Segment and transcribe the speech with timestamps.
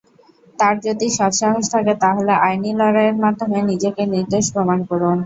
[0.59, 5.17] তাঁর যদি সৎসাহস থাকে, তাহলে আইনি লড়াইয়ের মাধ্যমে নিজেকে নির্দোষ প্রমাণ করুন।